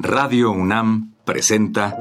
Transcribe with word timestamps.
Radio 0.00 0.52
UNAM 0.52 1.14
presenta 1.24 1.96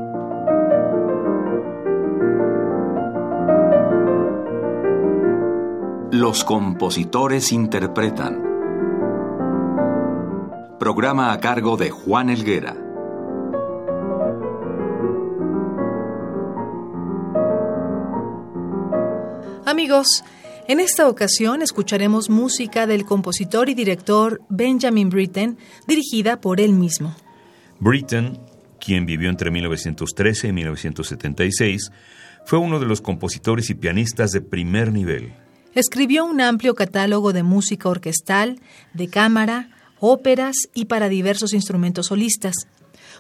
Los 6.12 6.44
compositores 6.44 7.52
interpretan. 7.52 8.44
Programa 10.79 11.33
a 11.33 11.39
cargo 11.39 11.75
de 11.75 11.89
Juan 11.89 12.29
Elguera. 12.29 12.78
Amigos, 19.66 20.23
en 20.68 20.79
esta 20.79 21.09
ocasión 21.09 21.64
escucharemos 21.64 22.29
música 22.29 22.86
del 22.86 23.05
compositor 23.05 23.70
y 23.70 23.73
director 23.73 24.39
Benjamin 24.50 25.09
Britten, 25.09 25.57
dirigida 25.88 26.39
por 26.39 26.61
él 26.61 26.73
mismo. 26.73 27.16
Britten, 27.80 28.39
quien 28.80 29.05
vivió 29.05 29.30
entre 29.30 29.52
1913 29.52 30.48
y 30.48 30.54
1976, 30.54 31.91
fue 32.45 32.59
uno 32.59 32.80
de 32.80 32.86
los 32.86 33.02
compositores 33.02 33.70
y 33.70 33.76
pianistas 33.76 34.31
de 34.31 34.41
primer 34.41 34.91
nivel. 34.91 35.34
Escribió 35.76 36.26
un 36.26 36.41
amplio 36.41 36.73
catálogo 36.76 37.34
de 37.34 37.44
música 37.44 37.90
orquestal, 37.90 38.59
de 38.94 39.08
cámara, 39.09 39.70
óperas 40.00 40.55
y 40.73 40.86
para 40.86 41.09
diversos 41.09 41.53
instrumentos 41.53 42.08
solistas. 42.08 42.55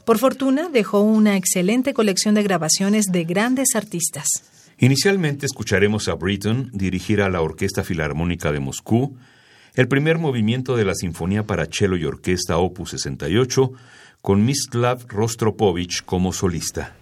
Por 0.05 0.17
fortuna, 0.17 0.69
dejó 0.69 1.01
una 1.01 1.35
excelente 1.35 1.93
colección 1.93 2.35
de 2.35 2.43
grabaciones 2.43 3.05
de 3.11 3.25
grandes 3.25 3.75
artistas. 3.75 4.27
Inicialmente 4.79 5.45
escucharemos 5.45 6.07
a 6.07 6.13
Britten 6.13 6.69
dirigir 6.71 7.21
a 7.21 7.29
la 7.29 7.41
Orquesta 7.41 7.83
Filarmónica 7.83 8.51
de 8.51 8.59
Moscú 8.59 9.17
el 9.77 9.87
primer 9.87 10.17
movimiento 10.17 10.75
de 10.75 10.85
la 10.85 10.95
Sinfonía 10.95 11.45
para 11.45 11.67
cello 11.67 11.95
y 11.97 12.05
orquesta 12.05 12.57
Opus 12.57 12.89
68 12.91 13.71
con 14.21 14.45
Mislav 14.45 15.05
Rostropovich 15.07 16.03
como 16.05 16.33
solista. 16.33 16.95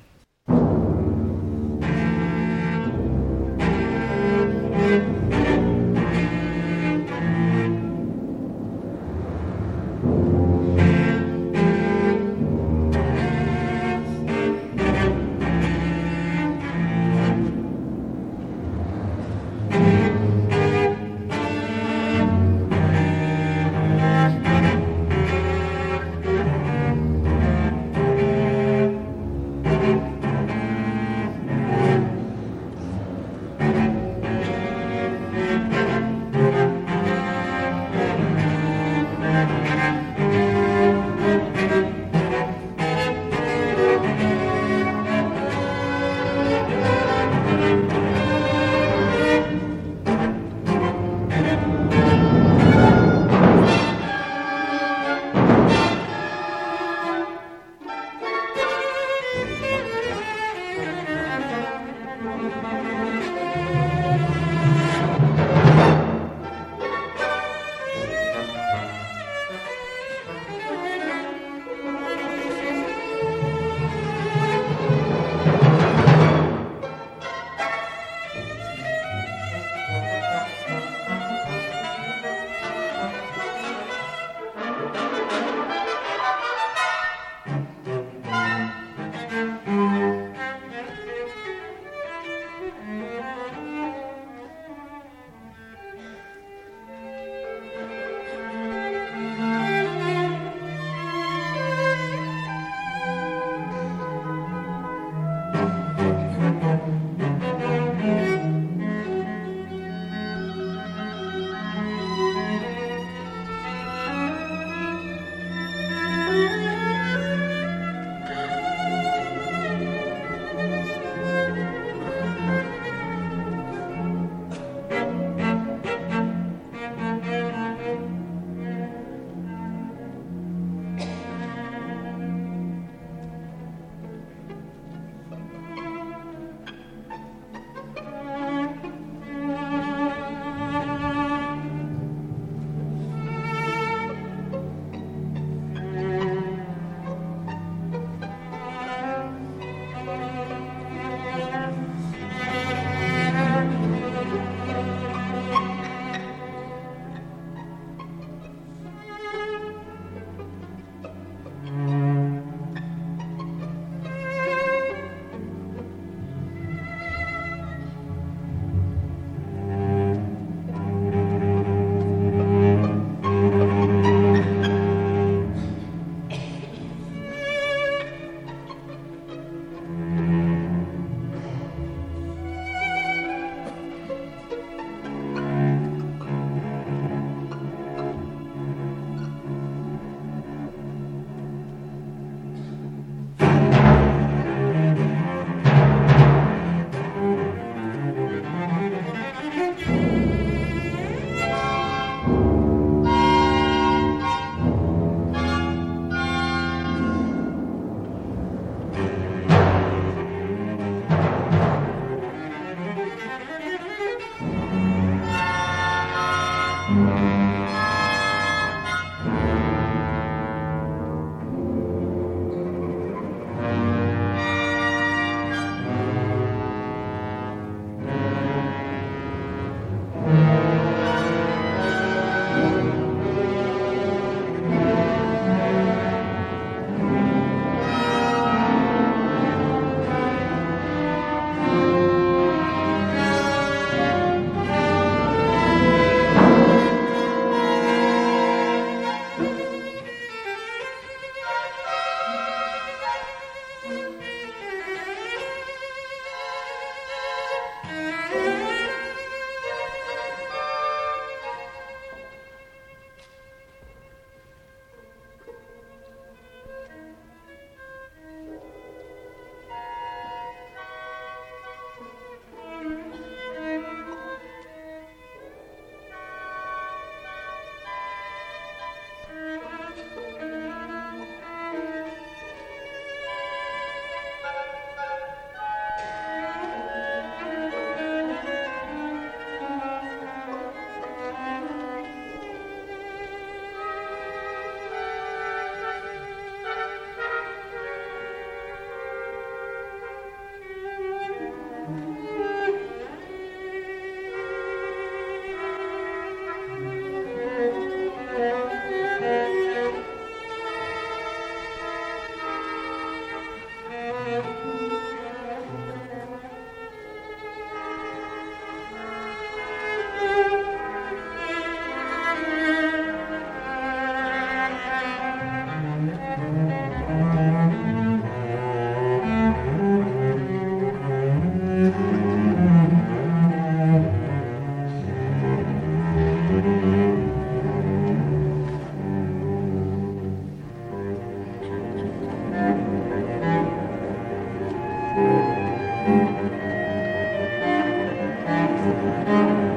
Música 348.85 349.74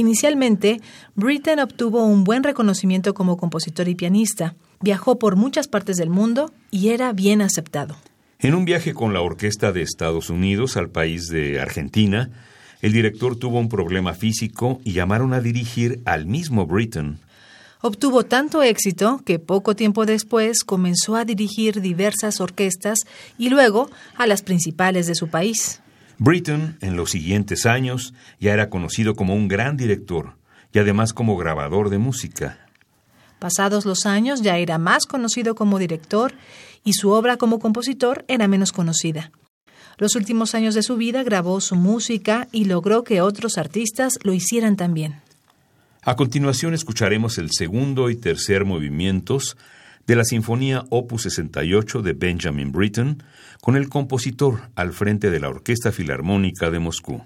Inicialmente, 0.00 0.80
Britten 1.14 1.60
obtuvo 1.60 2.06
un 2.06 2.24
buen 2.24 2.42
reconocimiento 2.42 3.12
como 3.12 3.36
compositor 3.36 3.86
y 3.86 3.94
pianista. 3.94 4.54
Viajó 4.80 5.18
por 5.18 5.36
muchas 5.36 5.68
partes 5.68 5.98
del 5.98 6.08
mundo 6.08 6.54
y 6.70 6.88
era 6.88 7.12
bien 7.12 7.42
aceptado. 7.42 7.96
En 8.38 8.54
un 8.54 8.64
viaje 8.64 8.94
con 8.94 9.12
la 9.12 9.20
Orquesta 9.20 9.72
de 9.72 9.82
Estados 9.82 10.30
Unidos 10.30 10.78
al 10.78 10.88
país 10.88 11.28
de 11.28 11.60
Argentina, 11.60 12.30
el 12.80 12.94
director 12.94 13.36
tuvo 13.36 13.58
un 13.58 13.68
problema 13.68 14.14
físico 14.14 14.80
y 14.84 14.92
llamaron 14.92 15.34
a 15.34 15.42
dirigir 15.42 16.00
al 16.06 16.24
mismo 16.24 16.64
Britten. 16.64 17.18
Obtuvo 17.82 18.24
tanto 18.24 18.62
éxito 18.62 19.20
que 19.26 19.38
poco 19.38 19.76
tiempo 19.76 20.06
después 20.06 20.64
comenzó 20.64 21.14
a 21.16 21.26
dirigir 21.26 21.82
diversas 21.82 22.40
orquestas 22.40 23.00
y 23.36 23.50
luego 23.50 23.90
a 24.16 24.26
las 24.26 24.40
principales 24.40 25.06
de 25.06 25.14
su 25.14 25.28
país. 25.28 25.82
Britten, 26.22 26.76
en 26.82 26.96
los 26.96 27.12
siguientes 27.12 27.64
años, 27.64 28.12
ya 28.38 28.52
era 28.52 28.68
conocido 28.68 29.16
como 29.16 29.34
un 29.34 29.48
gran 29.48 29.78
director 29.78 30.36
y 30.70 30.78
además 30.78 31.14
como 31.14 31.34
grabador 31.38 31.88
de 31.88 31.96
música. 31.96 32.66
Pasados 33.38 33.86
los 33.86 34.04
años 34.04 34.42
ya 34.42 34.58
era 34.58 34.76
más 34.76 35.06
conocido 35.06 35.54
como 35.54 35.78
director 35.78 36.34
y 36.84 36.92
su 36.92 37.08
obra 37.08 37.38
como 37.38 37.58
compositor 37.58 38.26
era 38.28 38.48
menos 38.48 38.70
conocida. 38.70 39.32
Los 39.96 40.14
últimos 40.14 40.54
años 40.54 40.74
de 40.74 40.82
su 40.82 40.98
vida 40.98 41.22
grabó 41.22 41.58
su 41.62 41.74
música 41.74 42.48
y 42.52 42.66
logró 42.66 43.02
que 43.02 43.22
otros 43.22 43.56
artistas 43.56 44.18
lo 44.22 44.34
hicieran 44.34 44.76
también. 44.76 45.22
A 46.02 46.16
continuación 46.16 46.74
escucharemos 46.74 47.38
el 47.38 47.48
segundo 47.50 48.10
y 48.10 48.16
tercer 48.16 48.66
movimientos 48.66 49.56
de 50.06 50.16
la 50.16 50.24
Sinfonía 50.24 50.84
Opus 50.90 51.22
68 51.22 52.02
de 52.02 52.12
Benjamin 52.12 52.72
Britten, 52.72 53.22
con 53.60 53.76
el 53.76 53.88
compositor 53.88 54.70
al 54.74 54.92
frente 54.92 55.30
de 55.30 55.40
la 55.40 55.48
Orquesta 55.48 55.92
Filarmónica 55.92 56.70
de 56.70 56.78
Moscú. 56.78 57.22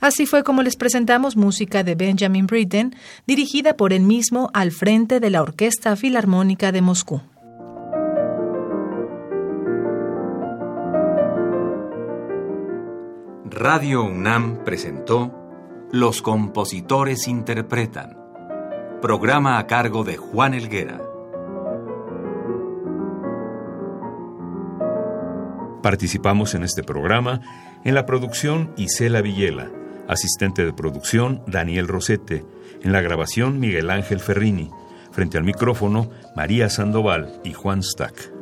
Así 0.00 0.24
fue 0.24 0.42
como 0.44 0.62
les 0.62 0.76
presentamos 0.76 1.36
música 1.36 1.84
de 1.84 1.94
Benjamin 1.94 2.46
Britten, 2.46 2.96
dirigida 3.26 3.76
por 3.76 3.92
él 3.92 4.02
mismo 4.02 4.50
al 4.54 4.72
frente 4.72 5.20
de 5.20 5.30
la 5.30 5.42
Orquesta 5.42 5.94
Filarmónica 5.94 6.72
de 6.72 6.80
Moscú. 6.80 7.20
Radio 13.50 14.04
UNAM 14.04 14.64
presentó 14.64 15.34
Los 15.92 16.22
compositores 16.22 17.28
interpretan, 17.28 18.16
programa 19.02 19.58
a 19.58 19.66
cargo 19.66 20.02
de 20.02 20.16
Juan 20.16 20.54
Elguera. 20.54 21.02
Participamos 25.82 26.54
en 26.54 26.62
este 26.62 26.82
programa 26.82 27.40
en 27.84 27.94
la 27.94 28.06
producción 28.06 28.72
Isela 28.76 29.20
Villela 29.20 29.79
Asistente 30.10 30.64
de 30.64 30.72
producción, 30.72 31.40
Daniel 31.46 31.86
Rosete. 31.86 32.44
En 32.82 32.90
la 32.90 33.00
grabación, 33.00 33.60
Miguel 33.60 33.90
Ángel 33.90 34.18
Ferrini. 34.18 34.68
Frente 35.12 35.38
al 35.38 35.44
micrófono, 35.44 36.10
María 36.34 36.68
Sandoval 36.68 37.40
y 37.44 37.52
Juan 37.52 37.84
Stack. 37.84 38.39